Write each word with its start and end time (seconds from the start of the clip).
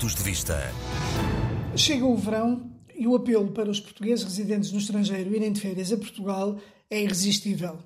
Pontos 0.00 0.14
de 0.14 0.22
Vista. 0.22 0.56
Chega 1.76 2.06
o 2.06 2.16
verão 2.16 2.70
e 2.96 3.06
o 3.06 3.14
apelo 3.14 3.52
para 3.52 3.70
os 3.70 3.78
portugueses 3.78 4.24
residentes 4.24 4.72
no 4.72 4.78
estrangeiro 4.78 5.34
irem 5.36 5.52
de 5.52 5.60
férias 5.60 5.92
a 5.92 5.96
Portugal 5.98 6.58
é 6.88 7.02
irresistível. 7.02 7.78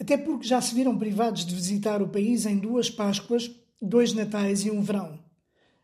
Até 0.00 0.16
porque 0.16 0.46
já 0.46 0.60
se 0.60 0.72
viram 0.76 0.96
privados 0.96 1.44
de 1.44 1.52
visitar 1.52 2.00
o 2.00 2.08
país 2.08 2.46
em 2.46 2.56
duas 2.56 2.88
Páscoas, 2.88 3.50
dois 3.82 4.12
Natais 4.12 4.64
e 4.64 4.70
um 4.70 4.80
verão. 4.80 5.18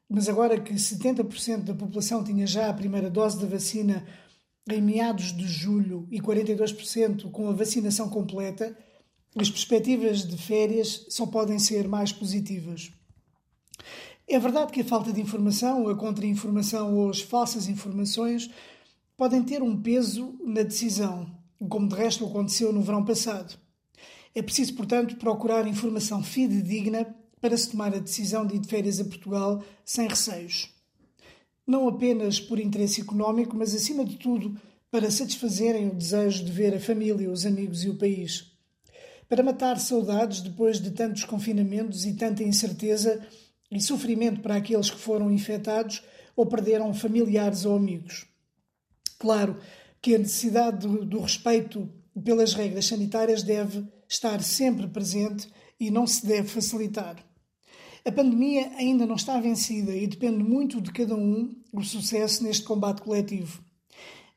Mas 0.08 0.29
agora 0.29 0.61
que 0.61 0.72
70% 0.72 1.64
da 1.64 1.75
população 1.75 2.22
tinha 2.22 2.46
já 2.46 2.68
a 2.68 2.75
primeira 2.75 3.11
dose 3.11 3.40
da 3.40 3.48
vacina 3.48 4.07
em 4.71 4.80
meados 4.80 5.36
de 5.36 5.48
julho 5.48 6.07
e 6.12 6.21
42% 6.21 7.29
com 7.32 7.48
a 7.48 7.53
vacinação 7.53 8.08
completa, 8.08 8.79
as 9.36 9.50
perspectivas 9.50 10.25
de 10.25 10.39
férias 10.39 11.07
só 11.08 11.26
podem 11.26 11.58
ser 11.58 11.89
mais 11.89 12.12
positivas. 12.12 12.93
É 14.26 14.38
verdade 14.38 14.72
que 14.72 14.80
a 14.80 14.84
falta 14.84 15.12
de 15.12 15.20
informação, 15.20 15.86
a 15.88 15.94
contra-informação 15.94 16.94
ou 16.96 17.10
as 17.10 17.20
falsas 17.20 17.68
informações 17.68 18.50
podem 19.16 19.42
ter 19.42 19.62
um 19.62 19.80
peso 19.80 20.34
na 20.42 20.62
decisão, 20.62 21.30
como 21.68 21.88
de 21.88 21.94
resto 21.94 22.24
aconteceu 22.24 22.72
no 22.72 22.82
verão 22.82 23.04
passado. 23.04 23.58
É 24.34 24.42
preciso, 24.42 24.74
portanto, 24.74 25.16
procurar 25.16 25.66
informação 25.68 26.22
fidedigna 26.22 27.14
para 27.40 27.56
se 27.56 27.70
tomar 27.70 27.94
a 27.94 27.98
decisão 27.98 28.46
de 28.46 28.56
ir 28.56 28.58
de 28.58 28.68
férias 28.68 28.98
a 28.98 29.04
Portugal 29.04 29.62
sem 29.84 30.08
receios. 30.08 30.70
Não 31.66 31.86
apenas 31.86 32.41
por 32.41 32.58
interesse 32.58 33.02
económico, 33.02 33.56
mas 33.56 33.75
acima 33.75 34.05
de 34.05 34.16
tudo 34.16 34.58
para 34.91 35.11
satisfazerem 35.11 35.88
o 35.88 35.94
desejo 35.94 36.44
de 36.44 36.50
ver 36.50 36.75
a 36.75 36.80
família, 36.80 37.30
os 37.30 37.44
amigos 37.44 37.84
e 37.84 37.91
o 37.91 37.97
país. 37.97 38.50
Para 39.28 39.42
matar 39.42 39.78
saudades 39.78 40.41
depois 40.41 40.80
de 40.80 40.91
tantos 40.91 41.25
confinamentos 41.25 42.05
e 42.05 42.14
tanta 42.14 42.42
incerteza 42.42 43.27
e 43.77 43.80
sofrimento 43.80 44.41
para 44.41 44.56
aqueles 44.56 44.91
que 44.91 44.98
foram 44.98 45.30
infectados 45.30 46.03
ou 46.36 46.47
perderam 46.47 46.92
familiares 46.92 47.64
ou 47.64 47.77
amigos. 47.77 48.27
Claro 49.19 49.58
que 50.00 50.14
a 50.14 50.19
necessidade 50.19 50.86
do, 50.86 51.20
respeito 51.20 51.89
pelas 52.22 52.55
regras 52.55 52.86
sanitárias 52.86 53.42
deve 53.42 53.86
estar 54.08 54.42
sempre 54.42 54.86
presente 54.86 55.48
e 55.78 55.91
não 55.91 56.06
se 56.06 56.27
deve 56.27 56.48
facilitar. 56.48 57.16
A 58.05 58.12
pandemia 58.12 58.70
ainda 58.77 59.06
não 59.06 59.14
está 59.14 59.41
vencida 59.41 59.97
e 59.97 60.06
depende 60.06 60.44
muito 60.44 60.81
de 60.81 60.92
cada 60.92 61.14
um 61.14 61.56
o 61.72 61.83
sucesso 61.83 62.44
neste 62.44 62.64
combate 62.64 63.00
coletivo. 63.00 63.64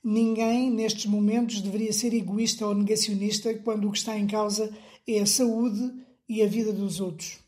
Ninguém, 0.02 0.72
nestes 0.72 1.06
momentos, 1.06 1.60
deveria 1.60 1.92
ser 1.92 2.14
egoísta 2.14 2.66
ou 2.66 2.74
negacionista 2.74 3.54
quando 3.56 3.90
o 3.90 3.92
que 3.92 3.98
está 3.98 4.18
em 4.18 4.26
causa 4.26 4.74
é 5.06 5.20
a 5.20 5.26
saúde 5.26 5.94
e 6.30 6.42
a 6.42 6.48
vida 6.48 6.72
dos 6.72 7.02
outros. 7.02 7.40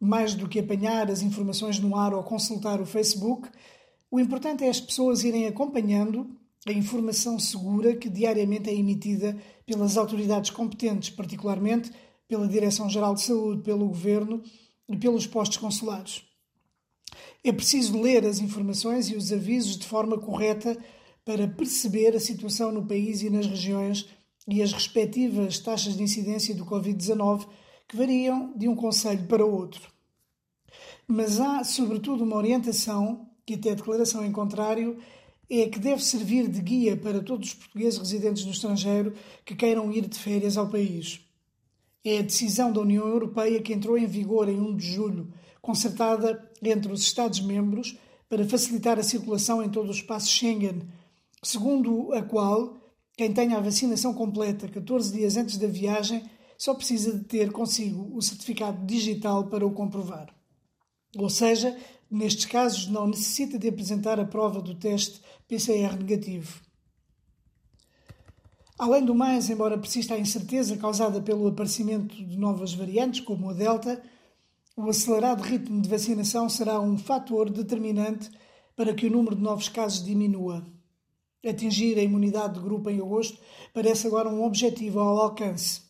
Mais 0.00 0.34
do 0.34 0.48
que 0.48 0.60
apanhar 0.60 1.10
as 1.10 1.22
informações 1.22 1.78
no 1.78 1.96
ar 1.96 2.14
ou 2.14 2.22
consultar 2.22 2.80
o 2.80 2.86
Facebook, 2.86 3.48
o 4.10 4.20
importante 4.20 4.64
é 4.64 4.68
as 4.68 4.80
pessoas 4.80 5.24
irem 5.24 5.46
acompanhando 5.46 6.30
a 6.66 6.72
informação 6.72 7.38
segura 7.38 7.96
que 7.96 8.08
diariamente 8.08 8.68
é 8.68 8.74
emitida 8.74 9.36
pelas 9.66 9.96
autoridades 9.96 10.50
competentes, 10.50 11.10
particularmente 11.10 11.90
pela 12.26 12.46
Direção-Geral 12.46 13.14
de 13.14 13.22
Saúde, 13.22 13.62
pelo 13.62 13.88
Governo 13.88 14.42
e 14.88 14.96
pelos 14.96 15.26
postos 15.26 15.58
consulares. 15.58 16.22
É 17.42 17.52
preciso 17.52 18.00
ler 18.00 18.26
as 18.26 18.40
informações 18.40 19.08
e 19.08 19.16
os 19.16 19.32
avisos 19.32 19.76
de 19.76 19.86
forma 19.86 20.18
correta 20.18 20.76
para 21.24 21.46
perceber 21.46 22.14
a 22.14 22.20
situação 22.20 22.72
no 22.72 22.86
país 22.86 23.22
e 23.22 23.30
nas 23.30 23.46
regiões 23.46 24.06
e 24.46 24.62
as 24.62 24.72
respectivas 24.72 25.58
taxas 25.58 25.96
de 25.96 26.02
incidência 26.02 26.54
do 26.54 26.64
Covid-19 26.64 27.46
que 27.88 27.96
variam 27.96 28.52
de 28.54 28.68
um 28.68 28.76
conselho 28.76 29.26
para 29.26 29.44
outro. 29.44 29.90
Mas 31.06 31.40
há, 31.40 31.64
sobretudo, 31.64 32.22
uma 32.22 32.36
orientação, 32.36 33.26
que 33.46 33.54
até 33.54 33.70
a 33.70 33.74
declaração 33.74 34.22
em 34.24 34.30
contrário, 34.30 34.98
é 35.50 35.66
que 35.66 35.78
deve 35.78 36.04
servir 36.04 36.46
de 36.46 36.60
guia 36.60 36.94
para 36.94 37.22
todos 37.22 37.48
os 37.48 37.54
portugueses 37.54 37.98
residentes 37.98 38.44
no 38.44 38.50
estrangeiro 38.52 39.14
que 39.46 39.56
queiram 39.56 39.90
ir 39.90 40.06
de 40.06 40.18
férias 40.18 40.58
ao 40.58 40.68
país. 40.68 41.20
É 42.04 42.18
a 42.18 42.22
decisão 42.22 42.70
da 42.70 42.82
União 42.82 43.08
Europeia 43.08 43.62
que 43.62 43.72
entrou 43.72 43.96
em 43.96 44.06
vigor 44.06 44.48
em 44.50 44.60
1 44.60 44.76
de 44.76 44.86
julho, 44.86 45.32
concertada 45.62 46.50
entre 46.62 46.92
os 46.92 47.00
Estados-membros 47.00 47.96
para 48.28 48.46
facilitar 48.46 48.98
a 48.98 49.02
circulação 49.02 49.62
em 49.62 49.70
todo 49.70 49.88
o 49.88 49.92
espaço 49.92 50.28
Schengen, 50.28 50.82
segundo 51.42 52.12
a 52.12 52.22
qual 52.22 52.76
quem 53.16 53.32
tenha 53.32 53.56
a 53.56 53.60
vacinação 53.60 54.12
completa 54.12 54.68
14 54.68 55.12
dias 55.12 55.36
antes 55.38 55.56
da 55.56 55.66
viagem 55.66 56.22
só 56.58 56.74
precisa 56.74 57.16
de 57.16 57.24
ter 57.24 57.52
consigo 57.52 58.14
o 58.14 58.20
certificado 58.20 58.84
digital 58.84 59.46
para 59.46 59.64
o 59.64 59.70
comprovar. 59.70 60.34
Ou 61.16 61.30
seja, 61.30 61.78
nestes 62.10 62.46
casos 62.46 62.88
não 62.88 63.06
necessita 63.06 63.56
de 63.56 63.68
apresentar 63.68 64.18
a 64.18 64.24
prova 64.24 64.60
do 64.60 64.74
teste 64.74 65.22
PCR 65.46 65.96
negativo. 65.96 66.60
Além 68.76 69.04
do 69.04 69.14
mais, 69.14 69.48
embora 69.48 69.78
persista 69.78 70.14
a 70.14 70.18
incerteza 70.18 70.76
causada 70.76 71.20
pelo 71.20 71.46
aparecimento 71.46 72.14
de 72.14 72.36
novas 72.36 72.74
variantes, 72.74 73.20
como 73.20 73.50
a 73.50 73.52
Delta, 73.52 74.02
o 74.76 74.88
acelerado 74.88 75.42
ritmo 75.42 75.80
de 75.80 75.88
vacinação 75.88 76.48
será 76.48 76.80
um 76.80 76.98
fator 76.98 77.50
determinante 77.50 78.30
para 78.76 78.94
que 78.94 79.06
o 79.06 79.10
número 79.10 79.34
de 79.34 79.42
novos 79.42 79.68
casos 79.68 80.04
diminua. 80.04 80.64
Atingir 81.44 81.98
a 81.98 82.02
imunidade 82.02 82.54
de 82.54 82.60
grupo 82.60 82.90
em 82.90 83.00
agosto 83.00 83.38
parece 83.72 84.06
agora 84.06 84.28
um 84.28 84.44
objetivo 84.44 85.00
ao 85.00 85.18
alcance. 85.18 85.87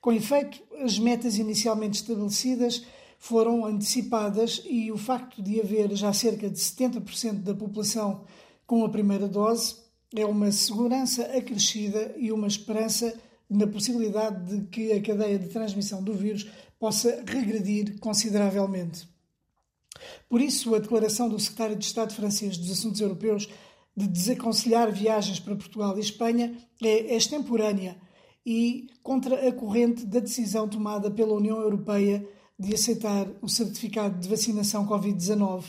Com 0.00 0.12
efeito, 0.12 0.62
as 0.82 0.98
metas 0.98 1.38
inicialmente 1.38 2.00
estabelecidas 2.00 2.84
foram 3.18 3.64
antecipadas 3.64 4.62
e 4.64 4.92
o 4.92 4.98
facto 4.98 5.42
de 5.42 5.60
haver 5.60 5.94
já 5.96 6.12
cerca 6.12 6.48
de 6.48 6.58
70% 6.58 7.42
da 7.42 7.54
população 7.54 8.24
com 8.66 8.84
a 8.84 8.88
primeira 8.88 9.26
dose 9.26 9.76
é 10.14 10.24
uma 10.24 10.52
segurança 10.52 11.22
acrescida 11.36 12.14
e 12.16 12.30
uma 12.30 12.46
esperança 12.46 13.14
na 13.48 13.66
possibilidade 13.66 14.56
de 14.56 14.66
que 14.66 14.92
a 14.92 15.02
cadeia 15.02 15.38
de 15.38 15.48
transmissão 15.48 16.02
do 16.02 16.12
vírus 16.12 16.48
possa 16.78 17.22
regredir 17.26 17.98
consideravelmente. 17.98 19.08
Por 20.28 20.40
isso, 20.40 20.74
a 20.74 20.78
declaração 20.78 21.28
do 21.28 21.38
secretário 21.38 21.76
de 21.76 21.84
Estado 21.84 22.12
francês 22.12 22.56
dos 22.56 22.70
Assuntos 22.70 23.00
Europeus 23.00 23.48
de 23.96 24.06
desaconselhar 24.06 24.92
viagens 24.92 25.40
para 25.40 25.56
Portugal 25.56 25.96
e 25.96 26.00
Espanha 26.00 26.54
é 26.82 27.16
extemporânea 27.16 27.96
e 28.46 28.86
contra 29.02 29.48
a 29.48 29.52
corrente 29.52 30.06
da 30.06 30.20
decisão 30.20 30.68
tomada 30.68 31.10
pela 31.10 31.34
União 31.34 31.58
Europeia 31.58 32.24
de 32.56 32.72
aceitar 32.72 33.26
o 33.42 33.48
certificado 33.48 34.20
de 34.20 34.28
vacinação 34.28 34.86
Covid-19, 34.86 35.64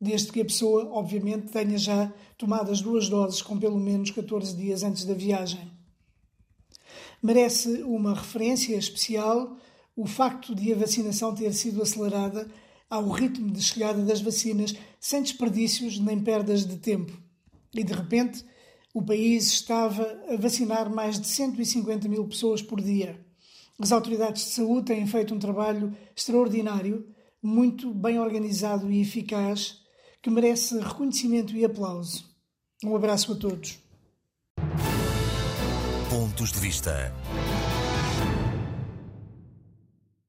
desde 0.00 0.32
que 0.32 0.40
a 0.40 0.44
pessoa, 0.44 0.90
obviamente, 0.90 1.52
tenha 1.52 1.78
já 1.78 2.12
tomado 2.36 2.72
as 2.72 2.82
duas 2.82 3.08
doses 3.08 3.40
com 3.40 3.56
pelo 3.56 3.78
menos 3.78 4.10
14 4.10 4.56
dias 4.56 4.82
antes 4.82 5.04
da 5.04 5.14
viagem. 5.14 5.70
Merece 7.22 7.84
uma 7.84 8.14
referência 8.14 8.76
especial 8.76 9.56
o 9.94 10.04
facto 10.04 10.56
de 10.56 10.72
a 10.72 10.76
vacinação 10.76 11.32
ter 11.32 11.52
sido 11.52 11.80
acelerada 11.80 12.50
ao 12.90 13.08
ritmo 13.08 13.50
de 13.50 13.62
chegada 13.62 14.02
das 14.02 14.20
vacinas 14.20 14.74
sem 14.98 15.22
desperdícios 15.22 16.00
nem 16.00 16.20
perdas 16.20 16.66
de 16.66 16.78
tempo 16.78 17.16
e 17.74 17.84
de 17.84 17.92
repente 17.92 18.44
o 18.94 19.02
país 19.02 19.46
estava 19.46 20.02
a 20.28 20.36
vacinar 20.36 20.90
mais 20.90 21.18
de 21.18 21.26
150 21.26 22.08
mil 22.08 22.26
pessoas 22.26 22.60
por 22.60 22.80
dia. 22.80 23.24
As 23.78 23.90
autoridades 23.90 24.44
de 24.44 24.50
saúde 24.50 24.86
têm 24.86 25.06
feito 25.06 25.34
um 25.34 25.38
trabalho 25.38 25.96
extraordinário, 26.14 27.06
muito 27.42 27.92
bem 27.92 28.18
organizado 28.18 28.90
e 28.90 29.00
eficaz, 29.00 29.80
que 30.22 30.30
merece 30.30 30.78
reconhecimento 30.78 31.56
e 31.56 31.64
aplauso. 31.64 32.24
Um 32.84 32.94
abraço 32.94 33.32
a 33.32 33.36
todos. 33.36 33.78
Pontos 36.08 36.52
de 36.52 36.60
Vista. 36.60 37.12